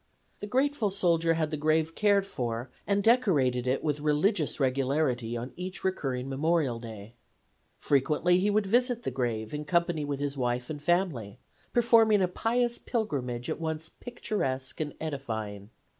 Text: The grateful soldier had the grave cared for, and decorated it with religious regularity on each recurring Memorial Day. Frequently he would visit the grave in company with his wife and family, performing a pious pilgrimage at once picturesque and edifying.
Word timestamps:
The 0.39 0.47
grateful 0.47 0.89
soldier 0.89 1.35
had 1.35 1.51
the 1.51 1.57
grave 1.57 1.93
cared 1.93 2.25
for, 2.25 2.71
and 2.87 3.03
decorated 3.03 3.67
it 3.67 3.83
with 3.83 3.99
religious 3.99 4.59
regularity 4.59 5.37
on 5.37 5.53
each 5.55 5.83
recurring 5.83 6.27
Memorial 6.27 6.79
Day. 6.79 7.13
Frequently 7.77 8.39
he 8.39 8.49
would 8.49 8.65
visit 8.65 9.03
the 9.03 9.11
grave 9.11 9.53
in 9.53 9.63
company 9.63 10.03
with 10.03 10.19
his 10.19 10.35
wife 10.35 10.71
and 10.71 10.81
family, 10.81 11.37
performing 11.71 12.19
a 12.23 12.27
pious 12.27 12.79
pilgrimage 12.79 13.47
at 13.47 13.61
once 13.61 13.89
picturesque 13.89 14.79
and 14.81 14.95
edifying. 14.99 15.69